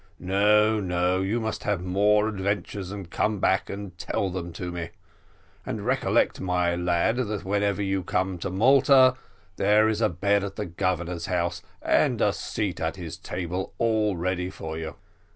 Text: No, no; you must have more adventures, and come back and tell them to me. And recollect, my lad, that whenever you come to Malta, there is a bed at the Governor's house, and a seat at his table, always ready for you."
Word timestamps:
No, 0.17 0.79
no; 0.79 1.21
you 1.21 1.39
must 1.39 1.63
have 1.63 1.83
more 1.83 2.27
adventures, 2.27 2.89
and 2.89 3.07
come 3.07 3.37
back 3.39 3.69
and 3.69 3.95
tell 3.99 4.31
them 4.31 4.51
to 4.53 4.71
me. 4.71 4.89
And 5.63 5.85
recollect, 5.85 6.41
my 6.41 6.75
lad, 6.75 7.17
that 7.17 7.45
whenever 7.45 7.83
you 7.83 8.01
come 8.01 8.39
to 8.39 8.49
Malta, 8.49 9.15
there 9.57 9.87
is 9.87 10.01
a 10.01 10.09
bed 10.09 10.43
at 10.43 10.55
the 10.55 10.65
Governor's 10.65 11.27
house, 11.27 11.61
and 11.83 12.19
a 12.19 12.33
seat 12.33 12.79
at 12.79 12.95
his 12.95 13.15
table, 13.15 13.75
always 13.77 14.17
ready 14.17 14.49
for 14.49 14.75
you." 14.75 14.95